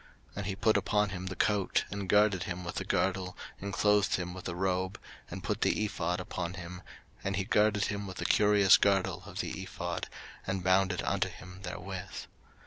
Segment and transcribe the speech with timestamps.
[0.29, 3.71] 03:008:007 And he put upon him the coat, and girded him with the girdle, and
[3.71, 6.81] clothed him with the robe, and put the ephod upon him,
[7.23, 10.09] and he girded him with the curious girdle of the ephod,
[10.47, 12.25] and bound it unto him therewith.